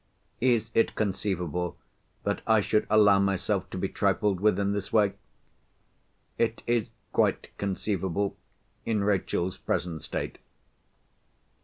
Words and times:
Is 0.39 0.71
it 0.73 0.95
conceivable 0.95 1.77
that 2.23 2.41
I 2.47 2.59
should 2.59 2.87
allow 2.89 3.19
myself 3.19 3.69
to 3.69 3.77
be 3.77 3.87
trifled 3.87 4.39
with 4.39 4.57
in 4.57 4.71
this 4.73 4.91
way? 4.91 5.13
It 6.39 6.63
is 6.65 6.89
quite 7.13 7.55
conceivable, 7.59 8.35
in 8.83 9.03
Rachel's 9.03 9.57
present 9.57 10.01
state. 10.01 10.39